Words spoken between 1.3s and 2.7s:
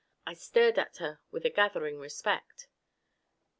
a gathering respect.